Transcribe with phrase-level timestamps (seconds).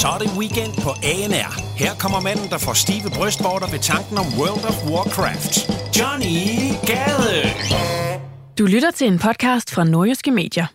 [0.00, 1.52] Så er det weekend på ANR.
[1.76, 5.70] Her kommer manden, der får stive brystvorter ved tanken om World of Warcraft.
[5.98, 7.50] Johnny Gade!
[8.58, 10.66] Du lytter til en podcast fra Nordjyske Medier.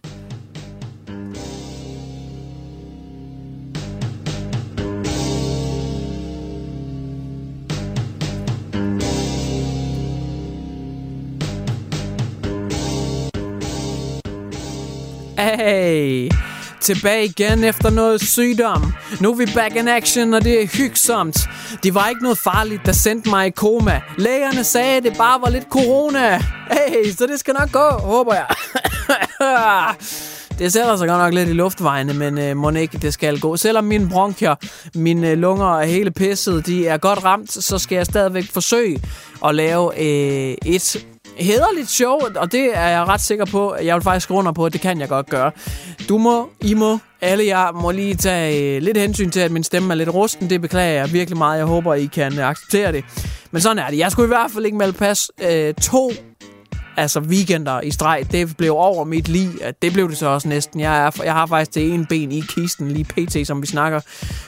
[15.37, 16.30] Hey!
[16.81, 18.93] Tilbage igen efter noget sygdom.
[19.19, 21.37] Nu er vi back in action, og det er hyggesomt.
[21.83, 24.01] Det var ikke noget farligt, der sendte mig i koma.
[24.17, 26.37] Lægerne sagde, at det bare var lidt corona.
[26.71, 28.47] Hey, så det skal nok gå, håber jeg.
[30.59, 33.57] Det sætter sig godt nok lidt i luftvejene, men øh, må ikke, det skal gå.
[33.57, 34.55] Selvom mine bronkier,
[34.95, 39.03] mine øh, lunger og hele pisset, de er godt ramt, så skal jeg stadigvæk forsøge
[39.45, 41.05] at lave øh, et
[41.37, 43.75] hederligt show, og det er jeg ret sikker på.
[43.83, 45.51] Jeg vil faktisk skrive under på, at det kan jeg godt gøre.
[46.09, 49.63] Du må, I må, alle jer må lige tage øh, lidt hensyn til, at min
[49.63, 50.49] stemme er lidt rusten.
[50.49, 51.57] Det beklager jeg virkelig meget.
[51.57, 53.03] Jeg håber, I kan øh, acceptere det.
[53.51, 53.97] Men sådan er det.
[53.97, 56.11] Jeg skulle i hvert fald ikke melde pas øh, to
[56.97, 59.49] altså weekender i streg, det blev over mit liv.
[59.81, 60.79] Det blev det så også næsten.
[60.79, 63.99] Jeg, er, jeg har faktisk det ene ben i kisten, lige pt, som vi snakker.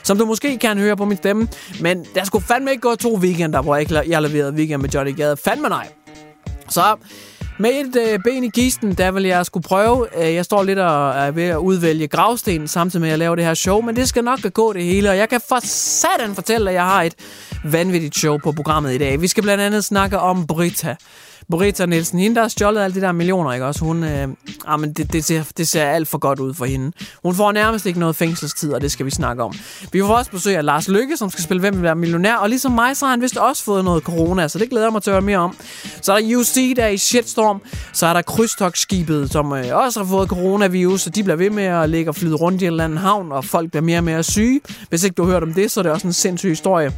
[0.02, 1.48] Som du måske kan høre på min stemme.
[1.80, 5.16] Men der skulle fandme ikke gå to weekender, hvor jeg jeg leverede weekend med Johnny
[5.16, 5.36] Gade.
[5.36, 6.03] Fandme nej.
[6.74, 6.96] Så
[7.58, 10.06] med et øh, ben i kisten, der vil jeg skulle prøve.
[10.22, 13.44] Øh, jeg står lidt og er ved at udvælge gravsten, samtidig med at laver det
[13.44, 16.70] her show, men det skal nok gå det hele, og jeg kan for satan fortælle,
[16.70, 17.14] at jeg har et
[17.64, 19.20] vanvittigt show på programmet i dag.
[19.20, 20.96] Vi skal blandt andet snakke om Brita.
[21.50, 23.84] Borita Nielsen, hende der har stjålet alle de der millioner, ikke også?
[23.84, 24.28] Hun, øh,
[24.66, 26.92] ah, men det, det, ser, det ser alt for godt ud for hende.
[27.22, 29.54] Hun får nærmest ikke noget fængselstid, og det skal vi snakke om.
[29.92, 32.48] Vi får også besøg af Lars Lykke, som skal spille Hvem vil være millionær, og
[32.48, 35.02] ligesom mig, så har han vist også fået noget corona, så det glæder jeg mig
[35.02, 35.56] til at høre mere om.
[36.02, 37.62] Så er der UC, der er i shitstorm.
[37.92, 41.64] Så er der krydstogsskibet, som øh, også har fået coronavirus, så de bliver ved med
[41.64, 44.04] at ligge og flyde rundt i en eller anden havn, og folk bliver mere og
[44.04, 44.60] mere syge.
[44.88, 46.92] Hvis ikke du har hørt om det, så er det også en sindssyg historie.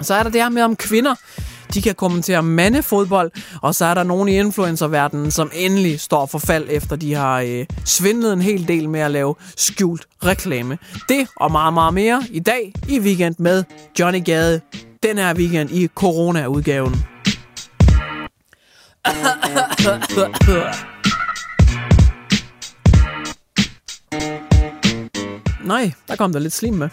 [0.00, 1.14] Så er der det her med om kvinder,
[1.74, 3.30] de kan kommentere mandefodbold,
[3.62, 7.40] og så er der nogen i influencerverdenen, som endelig står for fald, efter de har
[7.40, 10.78] øh, svindlet en hel del med at lave skjult reklame.
[11.08, 13.64] Det og meget, meget mere i dag i weekend med
[13.98, 14.60] Johnny Gade.
[15.02, 16.94] Den her weekend i corona-udgaven.
[25.64, 26.88] Nej, der kom der lidt slim med.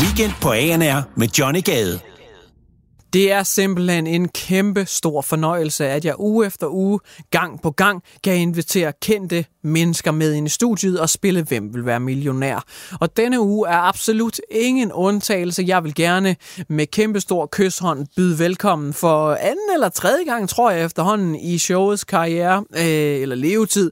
[0.00, 2.00] Weekend på ANR med Johnny Gade.
[3.12, 8.02] Det er simpelthen en kæmpe stor fornøjelse, at jeg uge efter uge, gang på gang,
[8.24, 12.64] kan invitere kendte mennesker med ind i studiet og spille Hvem vil være millionær.
[13.00, 15.64] Og denne uge er absolut ingen undtagelse.
[15.66, 16.36] Jeg vil gerne
[16.68, 21.58] med kæmpe stor kysshånd byde velkommen for anden eller tredje gang, tror jeg efterhånden, i
[21.58, 23.90] showets karriere øh, eller levetid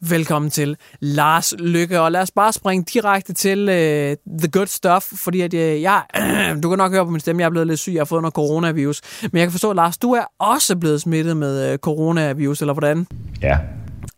[0.00, 5.04] Velkommen til Lars Lykke, og lad os bare springe direkte til uh, The Good Stuff,
[5.14, 7.66] fordi at, uh, jeg, uh, du kan nok høre på min stemme, jeg er blevet
[7.66, 9.00] lidt syg, jeg har fået noget coronavirus.
[9.22, 13.06] Men jeg kan forstå, Lars, du er også blevet smittet med uh, coronavirus, eller hvordan?
[13.42, 13.58] Ja.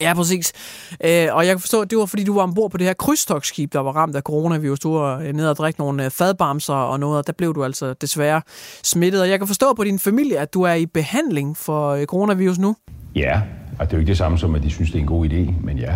[0.00, 0.52] Ja, præcis.
[0.90, 2.94] Uh, og jeg kan forstå, at det var, fordi du var ombord på det her
[2.94, 4.80] krydstogsskib, der var ramt af coronavirus.
[4.80, 8.42] Du var nede og drikke nogle fadbamser og noget, og der blev du altså desværre
[8.82, 9.20] smittet.
[9.20, 12.76] Og jeg kan forstå på din familie, at du er i behandling for coronavirus nu.
[13.14, 13.40] Ja,
[13.80, 15.26] og det er jo ikke det samme som, at de synes, det er en god
[15.26, 15.94] idé, men ja.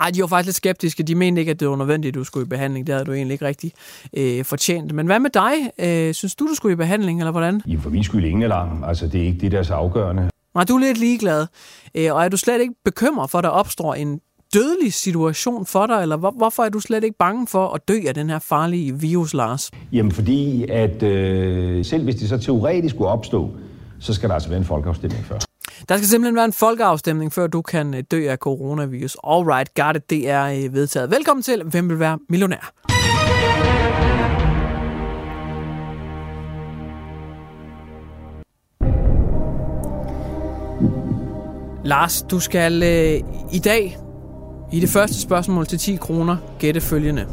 [0.00, 1.02] Ej, de var faktisk lidt skeptiske.
[1.02, 2.86] De mente ikke, at det var nødvendigt, at du skulle i behandling.
[2.86, 3.72] Det havde du egentlig ikke rigtig
[4.16, 4.92] øh, fortjent.
[4.92, 5.52] Men hvad med dig?
[5.78, 7.62] Øh, synes du, du skulle i behandling, eller hvordan?
[7.66, 8.84] Jamen, for min skyld ingen alarm.
[8.84, 10.30] Altså, det er ikke det, der er så afgørende.
[10.54, 11.46] Nej, du er lidt ligeglad.
[11.94, 14.20] Øh, og er du slet ikke bekymret for, at der opstår en
[14.54, 17.98] dødelig situation for dig, eller hvor, hvorfor er du slet ikke bange for at dø
[18.08, 19.70] af den her farlige virus, Lars?
[19.92, 23.50] Jamen, fordi at øh, selv hvis det så teoretisk skulle opstå,
[23.98, 25.46] så skal der altså være en folkeafstemning først.
[25.88, 29.16] Der skal simpelthen være en folkeafstemning, før du kan øh, dø af coronavirus.
[29.24, 31.10] Alright, got it, det er øh, vedtaget.
[31.10, 32.72] Velkommen til Hvem vil være millionær?
[41.84, 43.20] Lars, du skal øh,
[43.52, 43.98] i dag
[44.72, 47.26] i det første spørgsmål til 10 kroner gætte følgende.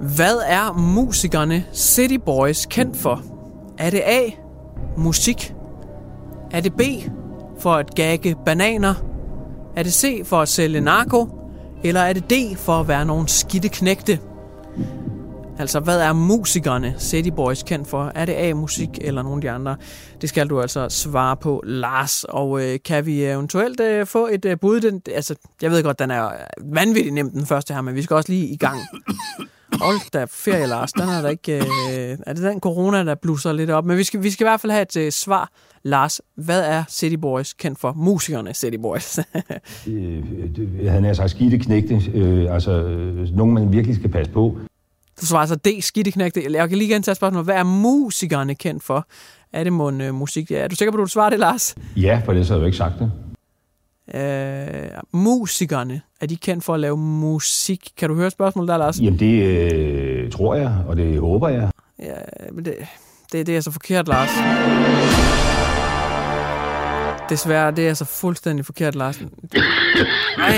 [0.00, 3.22] Hvad er musikerne City Boys kendt for?
[3.78, 4.20] Er det A.
[4.96, 5.54] Musik?
[6.52, 6.80] Er det B.
[7.58, 8.94] For at gagge bananer?
[9.76, 10.22] Er det C.
[10.24, 11.28] For at sælge narko?
[11.84, 12.56] Eller er det D.
[12.56, 14.18] For at være nogle skidte knægte?
[15.58, 18.12] Altså, hvad er musikerne City Boys kendt for?
[18.14, 19.76] Er det A-musik eller nogle af de andre?
[20.20, 22.24] Det skal du altså svare på, Lars.
[22.24, 24.80] Og øh, kan vi eventuelt øh, få et øh, bud?
[24.80, 26.30] Den, altså, jeg ved godt, den er
[26.64, 28.80] vanvittigt nem, den første her, men vi skal også lige i gang.
[29.80, 30.92] Hold da, ferie, Lars.
[30.92, 31.56] Den er der ikke...
[31.56, 33.84] Øh, er det den corona, der blusser lidt op?
[33.84, 35.50] Men vi skal, vi skal i hvert fald have et øh, svar.
[35.84, 37.92] Lars, hvad er City Boys kendt for?
[37.92, 39.18] Musikerne City Boys.
[39.86, 40.22] Øh,
[40.56, 44.56] det- Han er sagt skidte knægte, øh, altså øh, nogen, man virkelig skal passe på.
[45.20, 46.42] Du svarer altså D, skidteknægte.
[46.52, 47.46] Jeg kan lige gentage spørgsmålet.
[47.46, 49.06] Hvad er musikerne kendt for?
[49.52, 50.50] Er det mon øh, musik?
[50.50, 51.74] Ja, er du sikker på, at du svarer det, Lars?
[51.96, 53.12] Ja, for ellers havde jeg jo ikke sagt det.
[54.14, 57.88] Øh, musikerne, er de kendt for at lave musik?
[57.96, 59.00] Kan du høre spørgsmålet der, Lars?
[59.00, 61.70] Jamen det øh, tror jeg, og det håber jeg.
[61.98, 62.14] Ja,
[62.52, 62.74] men det,
[63.32, 64.30] det, det er så forkert, Lars.
[67.28, 69.18] Desværre, det er så fuldstændig forkert, Lars.
[70.38, 70.52] Ej,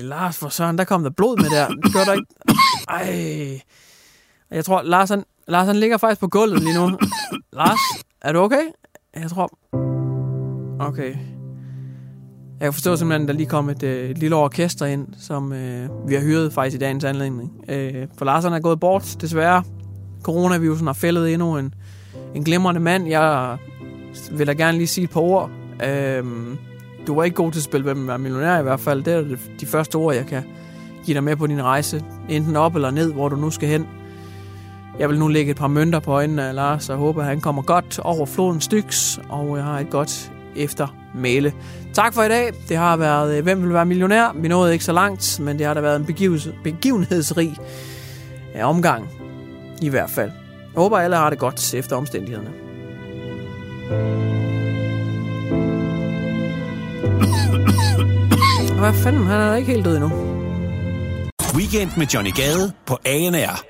[0.00, 1.68] Lars, for søren, der kom der blod med der.
[1.68, 2.26] Det gør der ikke.
[2.88, 3.60] Ej.
[4.50, 6.98] Jeg tror, Lars, han, Lars, han ligger faktisk på gulvet lige nu.
[7.52, 7.78] Lars,
[8.22, 8.62] er du okay?
[9.16, 9.50] Jeg tror...
[10.80, 11.16] Okay.
[12.60, 15.52] Jeg kan forstå simpelthen, at der lige kom et, øh, et lille orkester ind, som
[15.52, 17.64] øh, vi har hyret faktisk i dagens anledning.
[17.68, 19.62] Øh, for Lars han er gået bort, desværre.
[20.26, 21.74] Coronavirusen har fældet endnu en,
[22.34, 23.08] en glimrende mand.
[23.08, 23.56] Jeg
[24.30, 25.50] vil da gerne lige sige et par ord.
[25.86, 26.58] Øhm,
[27.06, 29.02] du var ikke god til at spille Hvem vil være millionær i hvert fald.
[29.02, 30.42] Det er de første ord, jeg kan
[31.04, 32.04] give dig med på din rejse.
[32.28, 33.86] Enten op eller ned, hvor du nu skal hen.
[34.98, 37.40] Jeg vil nu lægge et par mønter på øjnene af Lars, og håber, at han
[37.40, 41.52] kommer godt over floden styks, og jeg har et godt eftermæle.
[41.92, 42.52] Tak for i dag.
[42.68, 44.36] Det har været øh, Hvem vil være millionær?
[44.36, 46.06] Vi nåede ikke så langt, men det har da været en
[46.62, 47.56] begivenhedsrig
[48.56, 49.15] øh, omgang.
[49.82, 50.30] I hvert fald.
[50.74, 52.50] Jeg håber, alle har det godt efter omstændighederne.
[58.78, 59.26] Hvad fanden?
[59.26, 60.10] Han er da ikke helt død endnu.
[61.54, 63.62] Weekend med Johnny Gade på ANR.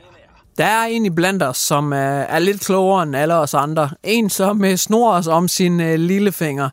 [0.58, 3.90] Der er en i blandt os, som er, er lidt klogere end alle os andre.
[4.02, 6.70] En, som øh, snor os om sin øh, lillefinger.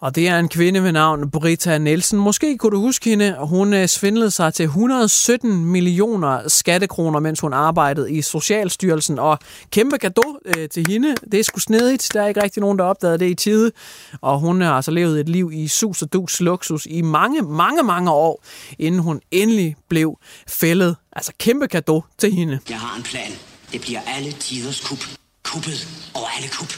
[0.00, 2.18] Og det er en kvinde ved navn Brita Nielsen.
[2.18, 3.36] Måske kunne du huske hende.
[3.40, 9.18] Hun øh, svindlede sig til 117 millioner skattekroner, mens hun arbejdede i Socialstyrelsen.
[9.18, 9.38] Og
[9.70, 11.14] kæmpe gave øh, til hende.
[11.32, 12.10] Det er sgu snedigt.
[12.14, 13.72] Der er ikke rigtig nogen, der opdagede det i tide.
[14.20, 17.82] Og hun har altså levet et liv i sus og dus luksus i mange, mange,
[17.82, 18.44] mange år,
[18.78, 20.18] inden hun endelig blev
[20.48, 20.96] fældet.
[21.12, 22.58] Altså kæmpe gave til hende.
[22.68, 23.30] Jeg har en plan.
[23.72, 24.98] Det bliver alle tiders kub.
[25.44, 26.68] Kuppet over alle kub.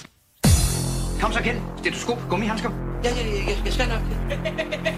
[1.20, 1.58] Kom så, Kjeld.
[1.78, 2.89] Stetoskop, gummihandsker.
[3.04, 4.02] Ja, ja, ja, jeg, jeg skal nok.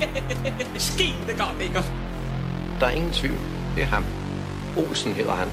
[0.88, 1.82] Skib, det går ikke.
[2.80, 3.38] Der er ingen tvivl.
[3.74, 4.04] Det er ham.
[4.76, 5.48] Olsen hedder han.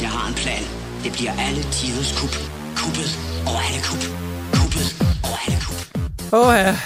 [0.00, 0.62] Jeg har en plan.
[1.04, 2.34] Det bliver alle tiders kup.
[2.76, 3.10] Kuppet
[3.46, 4.02] over alle kup.
[4.58, 4.86] Kuppet
[5.24, 5.78] over alle kup.
[6.32, 6.76] Åh ja,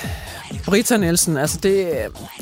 [0.66, 1.88] Brita Nielsen, altså det,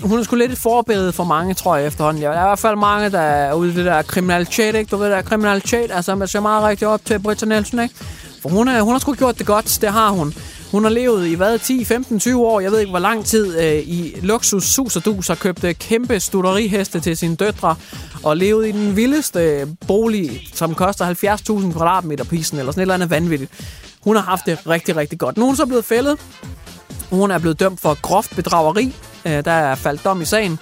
[0.03, 2.23] hun er sgu lidt et forbillede for mange, tror jeg efterhånden.
[2.23, 4.91] Der er i hvert fald mange, der er ude i det der kriminalitet, ikke?
[4.91, 7.95] Du ved, der er kriminalitet, altså man ser meget rigtig op til Brita Nielsen, ikke?
[8.43, 10.35] For hun, er, hun har sgu gjort det godt, det har hun.
[10.71, 13.61] Hun har levet i hvad, 10, 15, 20 år, jeg ved ikke hvor lang tid,
[13.61, 17.77] øh, i luksus, sus og dus, har købt øh, kæmpe studderiheste til sine døtre,
[18.23, 21.15] og levet i den vildeste øh, bolig, som koster
[21.61, 23.51] 70.000 kvadratmeter prisen, eller sådan et eller andet vanvittigt.
[24.01, 25.37] Hun har haft det rigtig, rigtig godt.
[25.37, 26.19] Nu er hun så blevet fældet,
[27.11, 28.95] hun er blevet dømt for groft bedrageri.
[29.27, 30.59] Øh, der er faldt dom i sagen.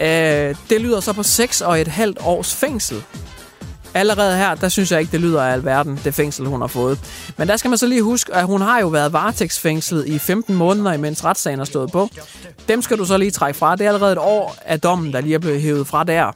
[0.00, 3.02] Øh, det lyder så på 6 og et halvt års fængsel.
[3.94, 6.98] Allerede her, der synes jeg ikke, det lyder af alverden, det fængsel, hun har fået.
[7.36, 10.54] Men der skal man så lige huske, at hun har jo været varetægtsfængslet i 15
[10.54, 12.08] måneder, imens retssagen har stået på.
[12.68, 13.76] Dem skal du så lige trække fra.
[13.76, 16.32] Det er allerede et år af dommen, der lige er blevet hævet fra der.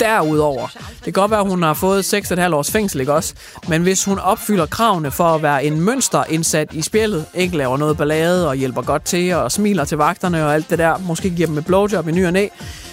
[0.00, 3.34] Derudover, det kan godt være, at hun har fået 6,5 års fængsel, ikke også?
[3.68, 7.96] Men hvis hun opfylder kravene for at være en mønsterindsat i spillet, ikke laver noget
[7.96, 11.46] ballade og hjælper godt til og smiler til vagterne og alt det der, måske giver
[11.46, 12.48] dem et blowjob i ny og næ,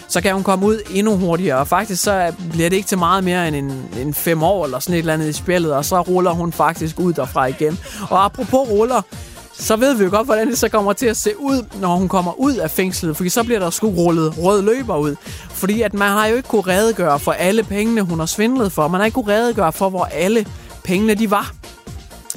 [0.09, 1.57] så kan hun komme ud endnu hurtigere.
[1.57, 4.79] Og faktisk så bliver det ikke til meget mere end en, en fem år eller
[4.79, 7.79] sådan et eller andet i spillet, og så ruller hun faktisk ud derfra igen.
[8.09, 9.01] Og apropos ruller,
[9.53, 12.07] så ved vi jo godt, hvordan det så kommer til at se ud, når hun
[12.07, 13.17] kommer ud af fængslet.
[13.17, 15.15] Fordi så bliver der sgu rullet rød løber ud.
[15.49, 18.87] Fordi at man har jo ikke kunne redegøre for alle pengene, hun har svindlet for.
[18.87, 20.45] Man har ikke kunne redegøre for, hvor alle
[20.83, 21.51] pengene de var.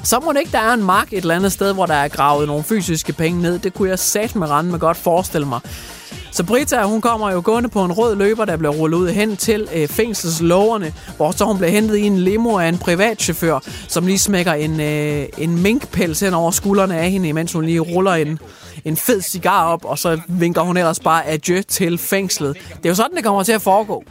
[0.04, 2.08] Så må det ikke, der er en mark et eller andet sted, hvor der er
[2.08, 3.58] gravet nogle fysiske penge ned.
[3.58, 5.60] Det kunne jeg sat med rende med godt forestille mig.
[6.32, 9.36] Så Brita, hun kommer jo gående på en rød løber, der bliver rullet ud hen
[9.36, 13.58] til øh, fængselsloverne, hvor så hun bliver hentet i en limo af en privatchauffør,
[13.88, 17.80] som lige smækker en, øh, en minkpels hen over skuldrene af hende, mens hun lige
[17.80, 18.38] ruller en,
[18.84, 22.56] en fed cigar op, og så vinker hun ellers bare adieu til fængslet.
[22.76, 24.04] Det er jo sådan, det kommer til at foregå.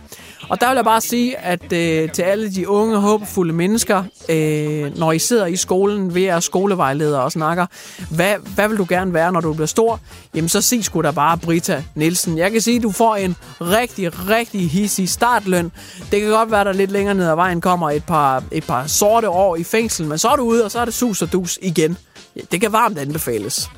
[0.52, 4.98] Og der vil jeg bare sige, at øh, til alle de unge, håbefulde mennesker, øh,
[4.98, 7.66] når I sidder i skolen ved at skolevejleder og snakker,
[8.10, 10.00] hvad, hvad vil du gerne være, når du bliver stor?
[10.36, 12.38] Jamen, så sig sgu da bare Brita Nielsen.
[12.38, 15.72] Jeg kan sige, at du får en rigtig, rigtig hissig startløn.
[16.12, 18.64] Det kan godt være, at der lidt længere ned ad vejen kommer et par, et
[18.64, 21.22] par sorte år i fængsel, men så er du ude, og så er det sus
[21.22, 21.98] og dus igen.
[22.36, 23.70] Ja, det kan varmt anbefales.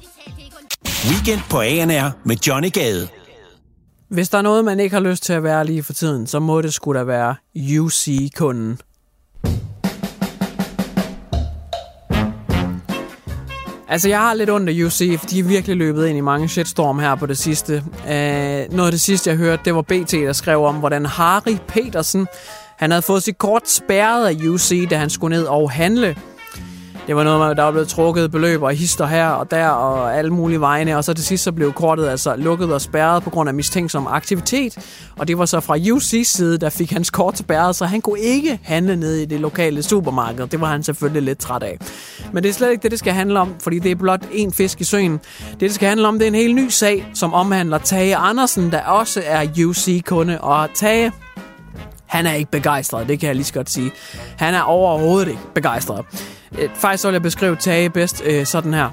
[1.10, 3.08] Weekend på ANR med Johnny Gade.
[4.10, 6.40] Hvis der er noget, man ikke har lyst til at være lige for tiden, så
[6.40, 7.36] må det skulle da være
[7.80, 8.80] UC-kunden.
[13.88, 16.50] Altså, jeg har lidt ondt af UC, for de er virkelig løbet ind i mange
[16.50, 17.84] shitstorm her på det sidste.
[18.04, 18.10] Uh,
[18.76, 22.28] noget af det sidste, jeg hørte, det var BT, der skrev om, hvordan Harry Petersen,
[22.78, 26.16] han havde fået sit kort spærret af UC, da han skulle ned og handle.
[27.08, 30.18] Det var noget med, der var blevet trukket beløb og hister her og der og
[30.18, 30.98] alle mulige vegne.
[30.98, 34.08] Og så til sidst så blev kortet altså lukket og spærret på grund af mistænksom
[34.08, 34.78] aktivitet.
[35.18, 38.20] Og det var så fra UC's side, der fik hans kort spærret, så han kunne
[38.20, 40.48] ikke handle ned i det lokale supermarked.
[40.48, 41.78] Det var han selvfølgelig lidt træt af.
[42.34, 44.54] Men det er slet ikke det, det skal handle om, fordi det er blot en
[44.54, 45.12] fisk i søen.
[45.12, 48.72] Det, det skal handle om, det er en helt ny sag, som omhandler Tage Andersen,
[48.72, 50.42] der også er UC-kunde.
[50.42, 51.12] Og Tage,
[52.06, 53.92] han er ikke begejstret, det kan jeg lige så godt sige.
[54.38, 56.06] Han er overhovedet ikke begejstret.
[56.60, 58.90] Øh, faktisk så vil jeg beskrive Tage bedst øh, sådan her.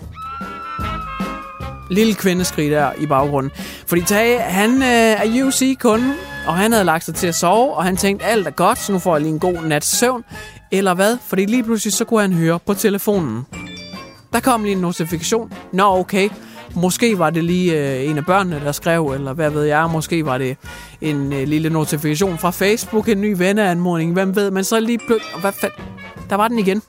[1.91, 3.53] Lille kvindeskrig der i baggrunden.
[3.87, 6.15] Fordi Tage, han øh, er UC-kunde,
[6.47, 8.93] og han havde lagt sig til at sove, og han tænkte, alt er godt, så
[8.93, 10.25] nu får jeg lige en god nats søvn.
[10.73, 11.19] Eller hvad?
[11.27, 13.47] Fordi lige pludselig så kunne han høre på telefonen.
[14.33, 15.53] Der kom lige en notifikation.
[15.73, 16.29] Nå, okay.
[16.75, 19.91] Måske var det lige øh, en af børnene, der skrev, eller hvad ved jeg.
[19.93, 20.57] Måske var det
[21.01, 24.51] en øh, lille notifikation fra Facebook, en ny venneanmodning, hvem ved.
[24.51, 25.41] Men så lige pludselig...
[25.41, 25.85] Hvad fanden?
[26.31, 26.83] Der var den igen.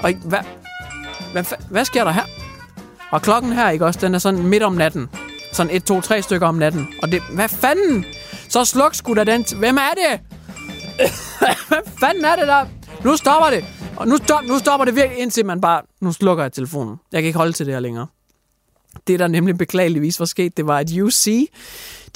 [0.00, 0.38] Og hvad,
[1.32, 2.22] hvad, hvad sker der her?
[3.10, 5.08] Og klokken her, ikke også, den er sådan midt om natten.
[5.52, 6.88] Sådan et, to, tre stykker om natten.
[7.02, 8.04] Og det, hvad fanden?
[8.48, 9.44] Så sluk sgu da den...
[9.58, 10.20] Hvem er det?
[11.68, 12.66] hvad fanden er det der?
[13.04, 13.64] Nu stopper det.
[13.96, 15.82] Og nu, stop, nu stopper det virkelig, indtil man bare...
[16.00, 16.96] Nu slukker jeg telefonen.
[17.12, 18.06] Jeg kan ikke holde til det her længere.
[19.06, 21.48] Det, der nemlig beklageligvis var sket, det var, at UC,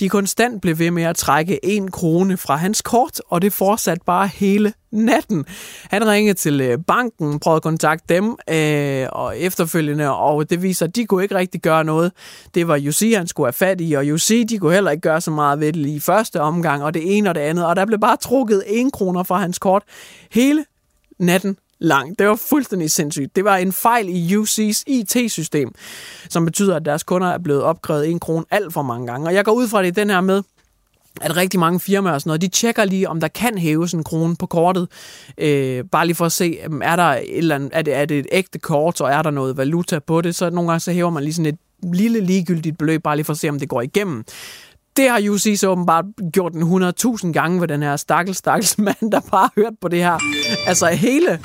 [0.00, 4.02] de konstant blev ved med at trække en krone fra hans kort, og det fortsatte
[4.06, 5.44] bare hele natten.
[5.90, 10.86] Han ringede til øh, banken, prøvede at kontakte dem, øh, og efterfølgende, og det viser,
[10.86, 12.12] at de kunne ikke rigtig gøre noget.
[12.54, 15.20] Det var UC, han skulle have fat i, og UC, de kunne heller ikke gøre
[15.20, 17.86] så meget ved det i første omgang, og det ene og det andet, og der
[17.86, 19.82] blev bare trukket en kroner fra hans kort
[20.30, 20.64] hele
[21.18, 22.18] natten lang.
[22.18, 23.36] Det var fuldstændig sindssygt.
[23.36, 25.74] Det var en fejl i UC's IT-system,
[26.28, 29.28] som betyder, at deres kunder er blevet opkrævet en krone alt for mange gange.
[29.28, 30.42] Og jeg går ud fra det den her med,
[31.20, 34.04] at rigtig mange firmaer og sådan noget, de tjekker lige, om der kan hæves en
[34.04, 34.88] krone på kortet.
[35.38, 38.04] Øh, bare lige for at se, øhm, er, der et eller andet, er, det, er
[38.04, 40.34] det et ægte kort, og er der noget valuta på det?
[40.34, 41.58] Så nogle gange så hæver man lige sådan et
[41.92, 44.24] lille ligegyldigt beløb, bare lige for at se, om det går igennem.
[44.96, 49.10] Det har UC så åbenbart gjort en 100.000 gange ved den her stakkels, stakkels mand,
[49.12, 50.18] der bare har hørt på det her.
[50.66, 51.40] Altså hele,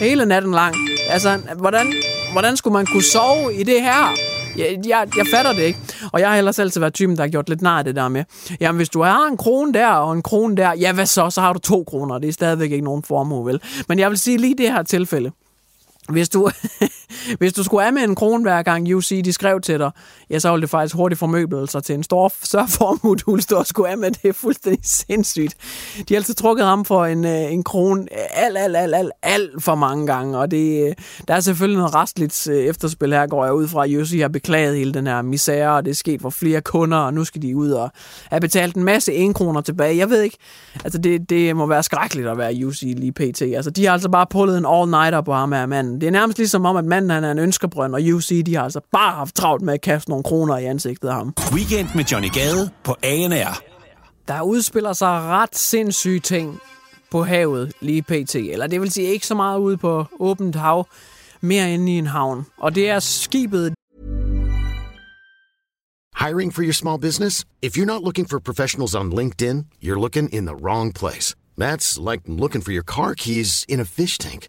[0.00, 0.74] hele natten lang.
[1.10, 1.92] Altså, hvordan,
[2.32, 4.14] hvordan skulle man kunne sove i det her?
[4.56, 5.78] Jeg, jeg, jeg fatter det ikke.
[6.12, 8.24] Og jeg har ellers altid været typen, der har gjort lidt nar det der med.
[8.60, 11.30] Jamen, hvis du har en krone der og en krone der, ja, hvad så?
[11.30, 12.18] Så har du to kroner.
[12.18, 13.60] Det er stadigvæk ikke nogen formue, vel?
[13.88, 15.30] Men jeg vil sige lige det her tilfælde.
[16.08, 16.50] Hvis du,
[17.38, 19.90] hvis du skulle af med en krone hver gang UC de skrev til dig,
[20.30, 23.42] ja, så ville det faktisk hurtigt formøble sig til en stor, større formue, du ville
[23.42, 24.10] stå og skulle af med.
[24.10, 25.56] Det er fuldstændig sindssygt.
[26.08, 29.62] De har altid trukket ham for en, øh, en krone alt, alt, alt, alt, alt
[29.62, 30.94] for mange gange, og det, øh,
[31.28, 33.86] der er selvfølgelig noget restligt øh, efterspil her, går jeg ud fra.
[33.86, 37.14] UC har beklaget hele den her misære, og det er sket for flere kunder, og
[37.14, 37.90] nu skal de ud og
[38.30, 39.96] have betalt en masse 1 kroner tilbage.
[39.96, 40.36] Jeg ved ikke,
[40.84, 43.42] altså det, det må være skrækkeligt at være UC lige pt.
[43.42, 46.00] Altså de har altså bare pullet en all-nighter på ham her manden.
[46.00, 48.62] Det er nærmest ligesom om, at manden han er en ønskebrønd, og UC de har
[48.62, 51.34] altså bare haft travlt med at kaste nogle kroner i ansigtet af ham.
[51.52, 53.62] Weekend med Johnny Gade på ANR.
[54.28, 56.60] Der udspiller sig ret sindssyge ting
[57.10, 58.34] på havet lige pt.
[58.34, 60.86] Eller det vil sige ikke så meget ude på åbent hav,
[61.40, 62.46] mere inde i en havn.
[62.58, 63.74] Og det er skibet
[66.26, 67.44] Hiring for your small business?
[67.62, 71.34] If you're not looking for professionals on LinkedIn, you're looking in the wrong place.
[71.58, 74.48] That's like looking for your car keys in a fish tank.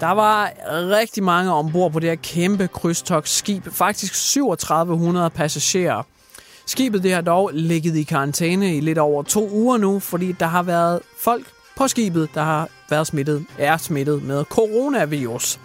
[0.00, 3.68] Der var rigtig mange ombord på det her kæmpe krydstogsskib.
[3.72, 6.02] Faktisk 3700 passagerer.
[6.66, 10.46] Skibet det har dog ligget i karantæne i lidt over to uger nu, fordi der
[10.46, 11.46] har været folk
[11.76, 15.60] på skibet, der har været smittet, er smittet med coronavirus.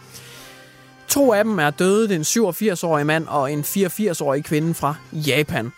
[1.07, 5.71] To af dem er døde, den en 87-årig mand og en 84-årig kvinde fra Japan.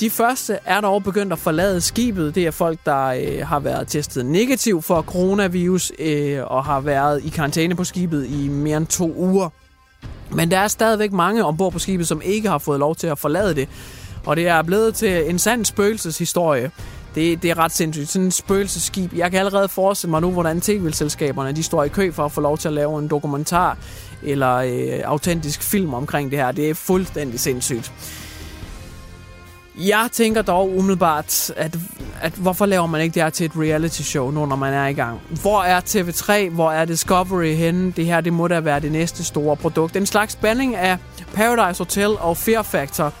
[0.00, 2.34] De første er dog begyndt at forlade skibet.
[2.34, 7.24] Det er folk, der øh, har været testet negativ for coronavirus øh, og har været
[7.24, 9.48] i karantæne på skibet i mere end to uger.
[10.30, 13.18] Men der er stadigvæk mange ombord på skibet, som ikke har fået lov til at
[13.18, 13.68] forlade det.
[14.26, 16.70] Og det er blevet til en sand spøgelseshistorie.
[17.14, 18.08] Det, det er ret sindssygt.
[18.08, 19.16] Sådan en spøgelseskib.
[19.16, 22.40] Jeg kan allerede forestille mig nu, hvordan tv-selskaberne de står i kø for at få
[22.40, 23.78] lov til at lave en dokumentar
[24.22, 26.52] eller øh, autentisk film omkring det her.
[26.52, 27.92] Det er fuldstændig sindssygt.
[29.78, 31.78] Jeg tænker dog umiddelbart, at,
[32.20, 34.86] at hvorfor laver man ikke det her til et reality show nu, når man er
[34.86, 35.20] i gang?
[35.42, 36.54] Hvor er TV3?
[36.54, 37.92] Hvor er Discovery henne?
[37.92, 39.96] Det her, det må da være det næste store produkt.
[39.96, 40.98] En slags spænding af
[41.34, 43.12] Paradise Hotel og Fear Factor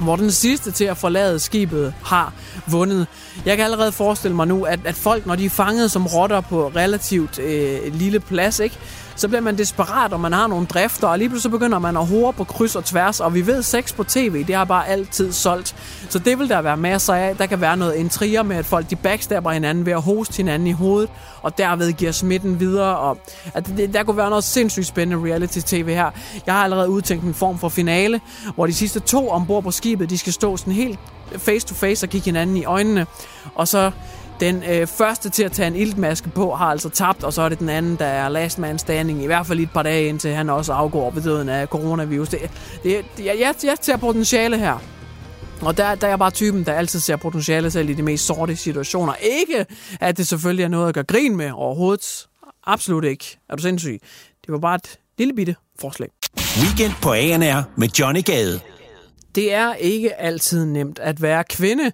[0.00, 2.32] hvor den sidste til at forlade skibet har
[2.66, 3.06] vundet.
[3.46, 6.40] Jeg kan allerede forestille mig nu, at, at folk, når de er fanget som rotter
[6.40, 8.78] på relativt øh, lille plads, ikke,
[9.16, 11.96] så bliver man desperat, og man har nogle drifter, og lige pludselig så begynder man
[11.96, 14.88] at hore på kryds og tværs, og vi ved, sex på tv, det har bare
[14.88, 15.76] altid solgt.
[16.08, 17.36] Så det vil der være masser af.
[17.36, 20.68] Der kan være noget intriger med, at folk de backstabber hinanden ved at hoste hinanden
[20.68, 21.10] i hovedet,
[21.42, 23.18] og derved giver smitten videre, og
[23.54, 26.10] at det, der kunne være noget sindssygt spændende reality-tv her.
[26.46, 28.20] Jeg har allerede udtænkt en form for finale,
[28.54, 30.98] hvor de sidste to ombord på skibet, de skal stå sådan helt
[31.38, 33.06] face to face og kigge hinanden i øjnene,
[33.54, 33.90] og så
[34.40, 37.48] den øh, første til at tage en iltmaske på har altså tabt, og så er
[37.48, 40.08] det den anden, der er last man standing, i hvert fald i et par dage,
[40.08, 42.28] indtil han også afgår ved døden af coronavirus.
[42.28, 42.40] Det,
[42.82, 44.78] det, jeg, jeg, jeg ser potentiale her.
[45.60, 48.26] Og der, der er jeg bare typen, der altid ser potentiale selv i de mest
[48.26, 49.14] sorte situationer.
[49.14, 49.66] Ikke,
[50.00, 52.26] at det selvfølgelig er noget at gøre grin med overhovedet.
[52.66, 53.38] Absolut ikke.
[53.48, 54.00] Er du sindssyg?
[54.46, 56.08] Det var bare et lille bitte forslag.
[56.62, 58.60] Weekend på ANR med Johnny Gade.
[59.34, 61.92] Det er ikke altid nemt at være kvinde.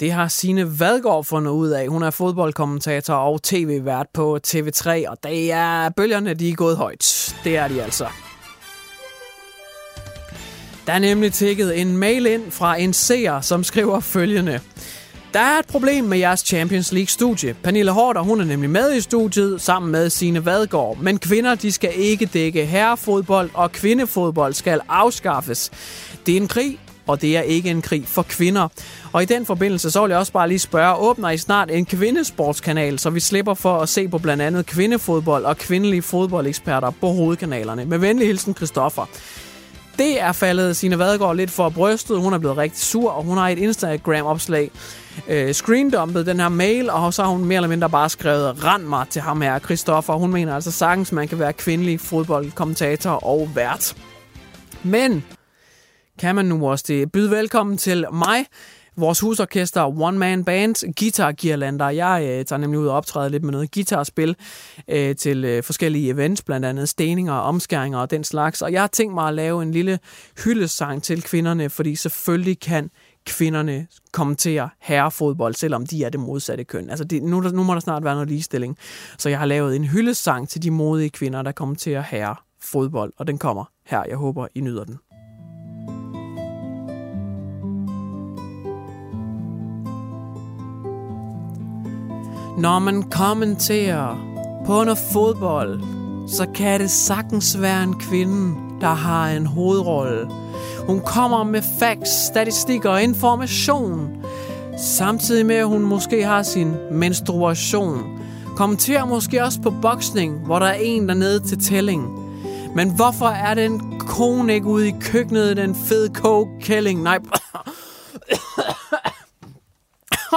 [0.00, 1.88] Det har Sine Vadgaard fundet ud af.
[1.88, 7.36] Hun er fodboldkommentator og tv-vært på TV3, og det er bølgerne, de er gået højt.
[7.44, 8.06] Det er de altså.
[10.86, 14.60] Der er nemlig tækket en mail ind fra en seer, som skriver følgende.
[15.34, 17.56] Der er et problem med jeres Champions League-studie.
[17.62, 20.98] Pernille Hårder, hun er nemlig med i studiet sammen med sine Vadgaard.
[20.98, 25.70] Men kvinder, de skal ikke dække herrefodbold, og kvindefodbold skal afskaffes.
[26.26, 28.68] Det er en krig, og det er ikke en krig for kvinder.
[29.12, 31.86] Og i den forbindelse, så vil jeg også bare lige spørge, åbner I snart en
[31.86, 37.08] kvindesportskanal, så vi slipper for at se på blandt andet kvindefodbold og kvindelige fodboldeksperter på
[37.08, 37.84] hovedkanalerne.
[37.84, 39.06] Med venlig hilsen, Christoffer.
[39.98, 42.20] Det er faldet Sine Vadegaard lidt for brystet.
[42.20, 44.70] Hun er blevet rigtig sur, og hun har et Instagram-opslag
[45.28, 48.82] øh, screendumpet den her mail, og så har hun mere eller mindre bare skrevet rand
[48.82, 50.14] mig til ham her, Christoffer.
[50.14, 53.96] Hun mener altså sagtens, man kan være kvindelig fodboldkommentator og vært.
[54.82, 55.24] Men
[56.22, 57.12] kan man nu også det.
[57.12, 58.46] Byd velkommen til mig,
[58.96, 61.88] vores husorkester One Man Band, Guitar Gearlander.
[61.88, 64.36] Jeg øh, tager nemlig ud og optræder lidt med noget guitarspil
[64.88, 68.62] øh, til øh, forskellige events, blandt andet steninger, omskæringer og den slags.
[68.62, 69.98] Og jeg har tænkt mig at lave en lille
[70.44, 72.90] hyldesang til kvinderne, fordi selvfølgelig kan
[73.26, 76.90] kvinderne kommenterer herrefodbold, selvom de er det modsatte køn.
[76.90, 78.76] Altså det, nu, nu må der snart være noget ligestilling.
[79.18, 83.38] Så jeg har lavet en hyldesang til de modige kvinder, der kommenterer herrefodbold, og den
[83.38, 84.02] kommer her.
[84.08, 84.98] Jeg håber, I nyder den.
[92.58, 94.16] Når man kommenterer
[94.66, 95.80] på noget fodbold,
[96.28, 100.28] så kan det sagtens være en kvinde, der har en hovedrolle.
[100.86, 104.24] Hun kommer med facts, statistik og information.
[104.78, 108.18] Samtidig med, at hun måske har sin menstruation.
[108.56, 112.08] Kommenterer måske også på boksning, hvor der er en dernede til tælling.
[112.74, 117.02] Men hvorfor er den kone ikke ude i køkkenet, den fede coke-kælling?
[117.02, 117.18] Nej,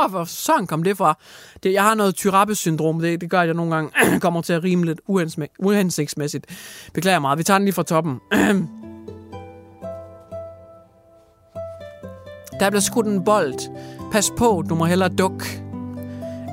[0.10, 1.18] hvor sådan kom det fra?
[1.64, 3.00] Det, jeg har noget tyrappe-syndrom.
[3.00, 5.02] Det, det gør, at jeg nogle gange kommer til at rime lidt
[5.60, 6.46] uhensigtsmæssigt.
[6.94, 7.38] Beklager meget.
[7.38, 8.20] Vi tager den lige fra toppen.
[12.60, 13.54] Der bliver skudt en bold.
[14.12, 15.44] Pas på, du må hellere duk.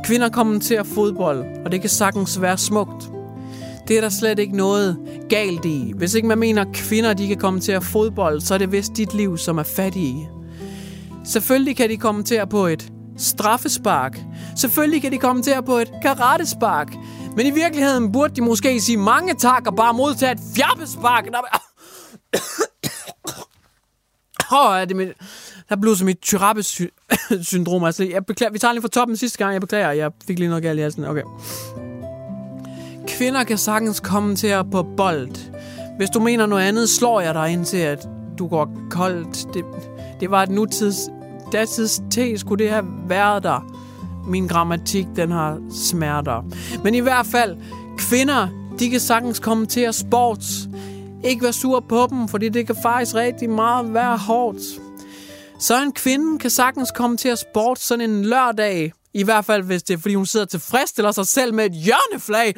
[0.04, 3.10] Kvinder kommenterer fodbold, og det kan sagtens være smukt.
[3.88, 5.92] Det er der slet ikke noget galt i.
[5.96, 9.14] Hvis ikke man mener, at kvinder de kan kommentere fodbold, så er det vist dit
[9.14, 10.30] liv, som er fattige.
[11.24, 14.18] Selvfølgelig kan de kommentere på et straffespark.
[14.56, 16.94] Selvfølgelig kan de kommentere på et karatespark.
[17.36, 21.26] Men i virkeligheden burde de måske sige mange tak og bare modtage et fjappespark.
[24.52, 25.08] Åh, oh, er det mit...
[25.68, 27.84] Der blev så mit tyrappe-syndrom.
[27.84, 29.52] Altså, jeg beklager, vi tager lige fra toppen sidste gang.
[29.52, 31.04] Jeg beklager, jeg fik lige noget galt i halsen.
[31.04, 31.22] Okay.
[33.08, 35.52] Kvinder kan sagtens kommentere på bold.
[35.96, 38.08] Hvis du mener noget andet, slår jeg dig ind til, at
[38.38, 39.54] du går koldt.
[39.54, 39.64] Det,
[40.20, 41.08] det var et nutids...
[41.52, 43.78] Datids T skulle det have været der.
[44.26, 46.44] Min grammatik, den har smerter.
[46.84, 47.56] Men i hvert fald,
[47.98, 50.68] kvinder, de kan sagtens kommentere sports.
[51.24, 54.58] Ikke være sur på dem, fordi det kan faktisk rigtig meget være hårdt.
[55.58, 58.92] Så en kvinde kan sagtens komme til at sport sådan en lørdag.
[59.14, 62.54] I hvert fald, hvis det er, fordi hun sidder tilfredsstiller sig selv med et hjørneflag.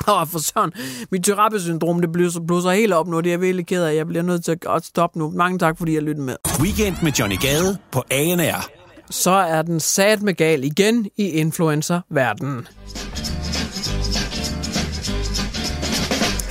[0.08, 0.72] Åh, for søren.
[1.10, 3.20] Mit tyrappe-syndrom, det blusser, blusser helt op nu.
[3.20, 3.94] Det er jeg virkelig ked af.
[3.94, 5.30] Jeg bliver nødt til at stoppe nu.
[5.30, 6.36] Mange tak, fordi jeg lyttede med.
[6.60, 8.70] Weekend med Johnny Gade på ANR.
[9.10, 12.68] Så er den sat med gal igen i influencer-verdenen.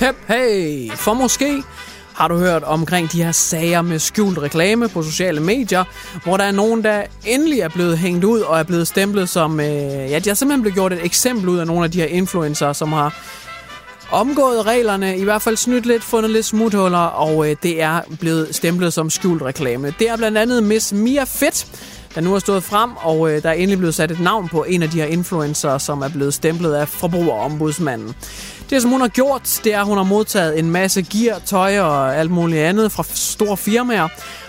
[0.00, 1.62] Hep, hey, for måske
[2.20, 5.84] har du hørt omkring de her sager med skjult reklame på sociale medier,
[6.24, 9.60] hvor der er nogen, der endelig er blevet hængt ud og er blevet stemplet som...
[9.60, 9.66] Øh,
[10.10, 12.72] ja, de har simpelthen blevet gjort et eksempel ud af nogle af de her influencer,
[12.72, 13.18] som har
[14.10, 18.54] omgået reglerne, i hvert fald snydt lidt, fundet lidt smuthuller, og øh, det er blevet
[18.54, 19.94] stemplet som skjult reklame.
[19.98, 21.66] Det er blandt andet Miss Mia Fett,
[22.14, 24.64] der nu har stået frem, og øh, der er endelig blevet sat et navn på
[24.64, 28.14] en af de her influencer, som er blevet stemplet af forbrugerombudsmanden.
[28.70, 31.80] Det, som hun har gjort, det er, at hun har modtaget en masse gear, tøj
[31.80, 34.08] og alt muligt andet fra store firmaer.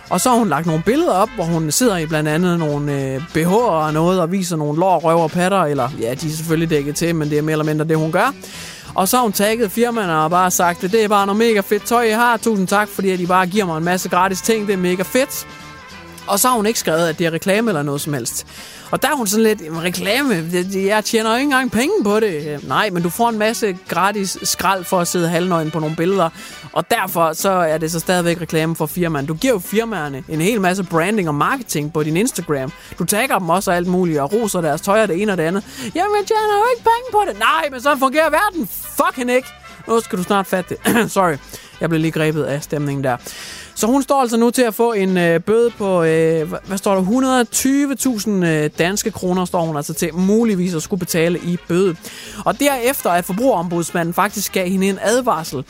[0.09, 2.93] Og så har hun lagt nogle billeder op, hvor hun sidder i blandt andet nogle
[2.93, 6.31] øh, BH'er og noget, og viser nogle lår, røv og patter, eller ja, de er
[6.31, 8.33] selvfølgelig dækket til, men det er mere eller mindre det, hun gør.
[8.95, 11.59] Og så har hun tagget firmaerne og bare sagt, at det er bare noget mega
[11.59, 12.37] fedt tøj, jeg har.
[12.37, 14.67] Tusind tak, fordi at I bare giver mig en masse gratis ting.
[14.67, 15.47] Det er mega fedt.
[16.27, 18.47] Og så har hun ikke skrevet, at det er reklame eller noget som helst.
[18.91, 22.59] Og der er hun sådan lidt, reklame, jeg tjener jo ikke engang penge på det.
[22.67, 26.29] Nej, men du får en masse gratis skrald for at sidde halvnøgen på nogle billeder.
[26.73, 29.27] Og derfor så er det så stadigvæk reklame for firmaerne.
[29.27, 32.71] Du giver jo firmaerne en hel masse branding og marketing på din Instagram.
[32.99, 35.37] Du tagger dem også og alt muligt og roser deres tøj og det ene og
[35.37, 35.63] det andet.
[35.95, 37.39] Jamen, jeg tjener jo ikke penge på det.
[37.39, 39.47] Nej, men så fungerer verden fucking ikke.
[39.87, 41.11] Nu skal du snart fatte det.
[41.11, 41.35] Sorry,
[41.81, 43.17] jeg blev lige grebet af stemningen der.
[43.75, 46.95] Så hun står altså nu til at få en øh, bøde på, øh, hvad står
[46.95, 47.45] der,
[48.41, 51.95] 120.000 øh, danske kroner står hun altså til muligvis at skulle betale i bøde.
[52.45, 55.63] Og derefter at forbrugerombudsmanden faktisk gav hende en advarsel.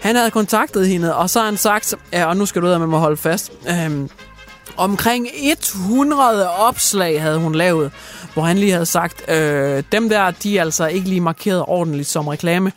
[0.00, 2.78] Han havde kontaktet hende, og så har han sagt, ja, og nu skal du ud
[2.78, 4.08] med mig holde fast, øh,
[4.76, 7.90] Omkring 100 opslag havde hun lavet,
[8.34, 12.08] hvor han lige havde sagt, øh, dem der, de er altså ikke lige markeret ordentligt
[12.08, 12.72] som reklame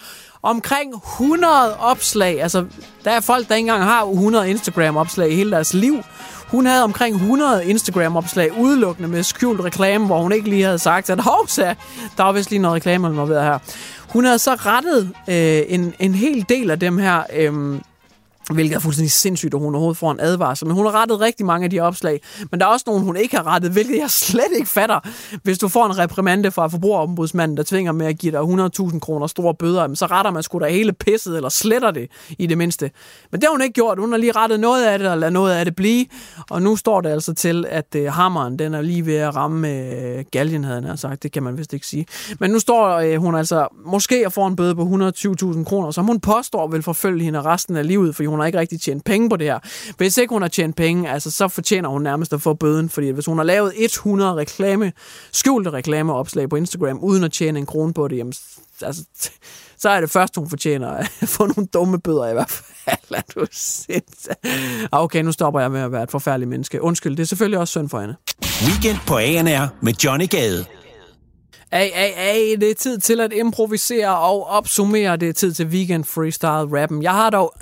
[0.48, 2.42] omkring 100 opslag.
[2.42, 2.66] Altså,
[3.06, 6.04] der er folk, der ikke engang har 100 Instagram-opslag i hele deres liv.
[6.48, 11.10] Hun havde omkring 100 Instagram-opslag udelukkende med skjult reklame, hvor hun ikke lige havde sagt,
[11.10, 11.74] at hovsa,
[12.18, 13.60] der var vist lige noget reklame eller noget her.
[14.10, 17.80] Hun havde så rettet øh, en, en hel del af dem her øh,
[18.54, 20.68] Hvilket er fuldstændig sindssygt, at hun overhovedet får en advarsel.
[20.68, 22.22] Men hun har rettet rigtig mange af de opslag.
[22.52, 25.00] Men der er også nogle, hun ikke har rettet, hvilket jeg slet ikke fatter.
[25.44, 29.28] Hvis du får en reprimande fra forbrugerombudsmanden, der tvinger med at give dig 100.000 kroner
[29.28, 32.08] store bøder, så retter man sgu da hele pisset, eller sletter det
[32.40, 32.92] i det mindste.
[33.32, 34.00] Men det har hun ikke gjort.
[34.00, 36.06] Hun har lige rettet noget af det, og ladet noget af det blive.
[36.50, 39.70] Og nu står det altså til, at øh, hammeren, den er lige ved at ramme
[39.70, 41.24] øh, galgen, havde han sagt.
[41.24, 42.06] Det kan man vist ikke sige.
[42.40, 46.06] Men nu står øh, hun altså måske at få en bøde på 120.000 kroner, som
[46.06, 49.04] hun påstår vil forfølge hende resten af livet, fordi hun hun har ikke rigtig tjent
[49.04, 49.60] penge på det her.
[49.98, 53.10] Hvis ikke hun har tjent penge, altså, så fortjener hun nærmest at få bøden, fordi
[53.10, 54.92] hvis hun har lavet 100 reklame,
[55.32, 58.34] skjulte reklameopslag på Instagram, uden at tjene en krone på det, jamen,
[58.82, 59.04] altså,
[59.82, 62.64] så er det først, hun fortjener at få nogle dumme bøder i hvert fald.
[63.16, 63.46] Er du
[64.92, 66.82] ah, Okay, nu stopper jeg med at være et forfærdeligt menneske.
[66.82, 68.16] Undskyld, det er selvfølgelig også synd for hende.
[68.68, 70.66] Weekend på ANR med Johnny Gade.
[71.72, 75.18] Ay, ay, ay, det er tid til at improvisere og opsummere.
[75.18, 77.04] Det er tid til weekend freestyle rappen.
[77.04, 77.54] Jeg har dog,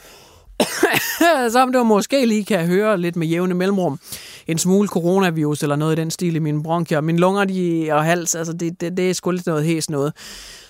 [1.52, 4.00] som du måske lige kan høre lidt med jævne mellemrum,
[4.46, 7.00] en smule coronavirus eller noget i den stil i mine bronkier.
[7.00, 10.12] Mine lunger de, og hals, altså det, det, det er sgu lidt noget hæs noget.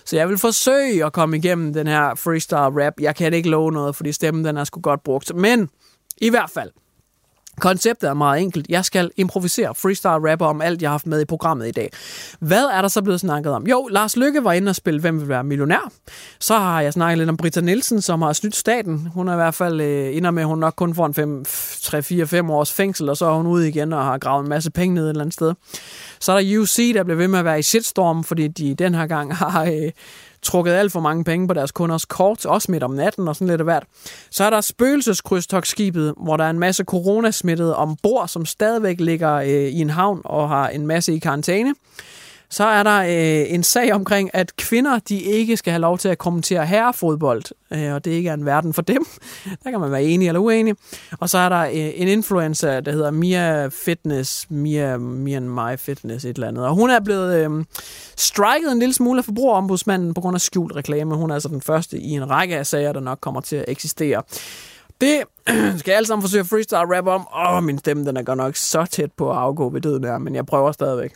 [0.05, 2.93] Så jeg vil forsøge at komme igennem den her freestyle rap.
[3.01, 5.35] Jeg kan ikke love noget, fordi stemmen den er sgu godt brugt.
[5.35, 5.69] Men
[6.19, 6.71] i hvert fald,
[7.61, 8.67] Konceptet er meget enkelt.
[8.69, 11.91] Jeg skal improvisere freestyle rapper om alt, jeg har haft med i programmet i dag.
[12.41, 13.67] Hvad er der så blevet snakket om?
[13.67, 15.93] Jo, Lars Lykke var inde og spille Hvem vil være millionær?
[16.39, 19.09] Så har jeg snakket lidt om Britta Nielsen, som har snydt staten.
[19.15, 21.47] Hun er i hvert fald øh, ender med, at hun nok kun får en
[22.47, 24.95] 3-4-5 års fængsel, og så er hun ude igen og har gravet en masse penge
[24.95, 25.55] ned et eller andet sted.
[26.21, 28.95] Så er der UC, der bliver ved med at være i shitstorm, fordi de den
[28.95, 29.91] her gang har øh,
[30.47, 33.49] trukket alt for mange penge på deres kunders kort, også midt om natten og sådan
[33.49, 33.85] lidt af hvert.
[34.31, 39.49] Så er der spøgelseskrydstogtskibet, hvor der er en masse coronasmittede ombord, som stadigvæk ligger øh,
[39.49, 41.75] i en havn og har en masse i karantæne.
[42.51, 46.09] Så er der øh, en sag omkring, at kvinder de ikke skal have lov til
[46.09, 49.07] at kommentere herrefodbold, øh, og det ikke er en verden for dem.
[49.65, 50.75] Der kan man være enig eller uenig.
[51.21, 55.79] Og så er der øh, en influencer, der hedder Mia Fitness, Mia, Mia and My
[55.79, 56.67] Fitness, et eller andet.
[56.67, 57.65] Og hun er blevet øh,
[58.17, 61.15] striket en lille smule af forbrugerombudsmanden på grund af skjult reklame.
[61.15, 63.65] Hun er altså den første i en række af sager, der nok kommer til at
[63.69, 64.23] eksistere.
[65.01, 65.23] Det
[65.79, 67.27] skal jeg alle sammen forsøge at freestyle rap om.
[67.37, 70.19] Åh, min stemme den er godt nok så tæt på at afgå ved døden her,
[70.19, 71.13] men jeg prøver stadigvæk.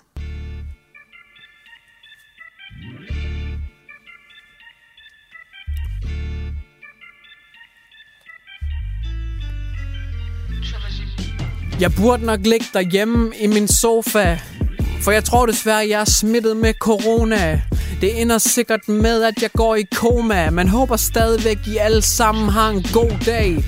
[11.81, 14.39] Jeg burde nok ligge derhjemme i min sofa,
[15.03, 17.61] for jeg tror desværre, jeg er smittet med corona.
[18.01, 20.51] Det ender sikkert med, at jeg går i koma.
[20.51, 23.65] Man håber stadigvæk, I alle sammen har en god dag.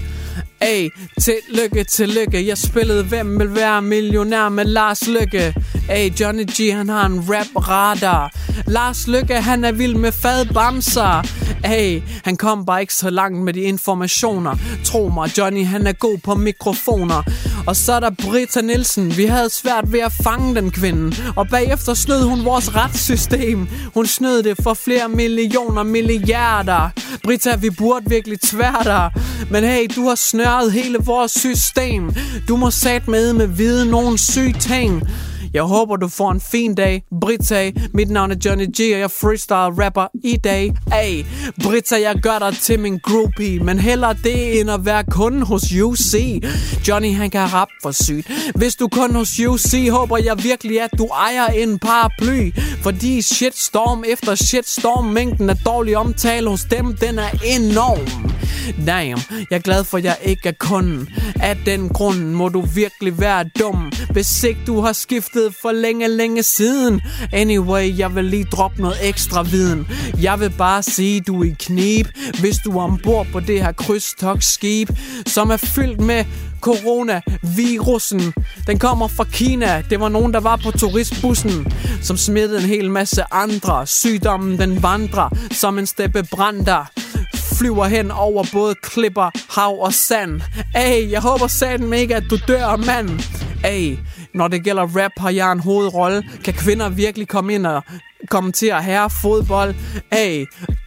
[0.63, 2.47] Hey, tillykke, tillykke.
[2.47, 5.55] Jeg spillede Hvem vil være millionær med Lars Lykke.
[5.89, 8.35] Hey, Johnny G, han har en rap radar.
[8.67, 11.42] Lars Lykke, han er vild med fad bamser.
[11.65, 14.57] Hey, han kom bare ikke så langt med de informationer.
[14.85, 17.23] Tro mig, Johnny, han er god på mikrofoner.
[17.67, 19.17] Og så er der Britta Nielsen.
[19.17, 21.17] Vi havde svært ved at fange den kvinde.
[21.37, 23.69] Og bagefter snød hun vores retssystem.
[23.95, 26.91] Hun snød det for flere millioner milliarder.
[27.25, 29.11] Britta, vi burde virkelig tværter.
[29.51, 32.11] Men hey, du har snørret hele vores system.
[32.49, 35.03] Du må sat med med vide nogle syge ting.
[35.55, 37.03] Jeg håber, du får en fin dag.
[37.21, 40.73] Britta, mit navn er Johnny G, og jeg freestyle rapper i dag.
[40.93, 41.25] Ay,
[41.65, 45.63] Britta, jeg gør dig til min groupie, men heller det end at være kunde hos
[45.83, 46.43] UC.
[46.89, 48.31] Johnny, han kan rap for sygt.
[48.55, 52.51] Hvis du kun hos UC, håber jeg virkelig, at du ejer en paraply.
[52.83, 58.33] Fordi shitstorm efter shitstorm, mængden af dårlig omtale hos dem, den er enorm.
[58.87, 61.09] Damn, jeg er glad for, at jeg ikke er kunden.
[61.41, 66.09] Af den grund må du virkelig være dum, hvis ikke du har skiftet for længe,
[66.09, 67.01] længe siden.
[67.33, 69.87] Anyway, jeg vil lige droppe noget ekstra viden.
[70.21, 72.07] Jeg vil bare sige, du er i knib,
[72.41, 74.89] hvis du er ombord på det her krydstogsskib,
[75.27, 76.25] som er fyldt med
[76.61, 78.33] coronavirusen.
[78.67, 79.83] Den kommer fra Kina.
[79.91, 83.87] Det var nogen, der var på turistbussen, som smittede en hel masse andre.
[83.87, 86.85] Sygdommen, den vandrer som en steppe brander
[87.63, 90.41] flyver hen over både klipper, hav og sand.
[90.77, 93.11] Ey, jeg håber satan ikke, at du dør, mand.
[93.65, 93.97] Ey,
[94.35, 96.23] når det gælder rap, har jeg en hovedrolle.
[96.45, 97.83] Kan kvinder virkelig komme ind og
[98.31, 99.75] kommentere herre fodbold?
[100.13, 100.47] Hey,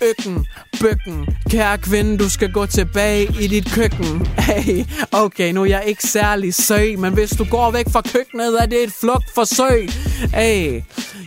[0.10, 0.46] økken,
[0.82, 1.28] bøkken.
[1.50, 4.28] Kære kvinde, du skal gå tilbage i dit køkken.
[4.40, 8.62] Hey, okay, nu er jeg ikke særlig søg, men hvis du går væk fra køkkenet,
[8.62, 9.90] er det et flugtforsøg.
[10.34, 10.82] Hey,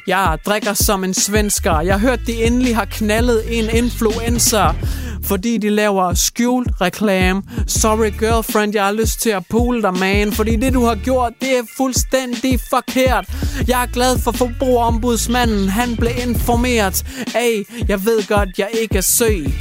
[0.08, 1.80] jeg drikker som en svensker.
[1.80, 4.74] Jeg har hørt, de endelig har knaldet en influencer
[5.22, 7.42] fordi de laver skjult reklame.
[7.66, 11.32] Sorry girlfriend, jeg har lyst til at pule dig, man, fordi det du har gjort,
[11.40, 13.28] det er fuldstændig forkert.
[13.68, 17.04] Jeg er glad for forbrugerombudsmanden, han blev informeret.
[17.34, 19.54] Ej, jeg ved godt, jeg ikke er søg,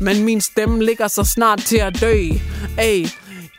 [0.00, 2.14] men min stemme ligger så snart til at dø.
[2.78, 3.10] Ej,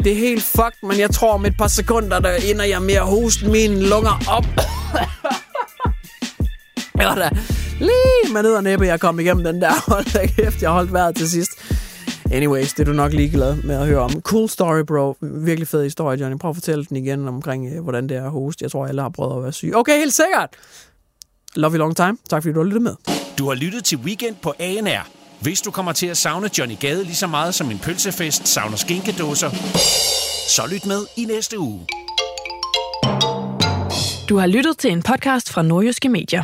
[0.04, 2.94] det er helt fucked, men jeg tror om et par sekunder, der ender jeg med
[2.94, 4.46] at hoste mine lunger op.
[7.02, 7.30] Ja, da
[7.80, 9.72] lige med ned og næppe, jeg kom igennem den der.
[9.92, 11.52] Hold da kæft, jeg holdt vejret til sidst.
[12.32, 14.22] Anyways, det er du nok ligeglad med at høre om.
[14.22, 15.18] Cool story, bro.
[15.22, 16.38] Virkelig fed historie, Johnny.
[16.38, 18.64] Prøv at fortælle den igen omkring, øh, hvordan det er at hoste.
[18.64, 19.72] Jeg tror, alle har prøvet at være syg.
[19.76, 20.50] Okay, helt sikkert.
[21.56, 22.18] Love you long time.
[22.30, 22.96] Tak fordi du har lyttet med.
[23.38, 25.08] Du har lyttet til Weekend på ANR.
[25.42, 28.78] Hvis du kommer til at savne Johnny Gade lige så meget som en pølsefest savner
[28.78, 29.50] skinkedåser,
[30.48, 31.88] så lyt med i næste uge.
[34.30, 36.44] Du har lyttet til en podcast fra Nordjyske Medier.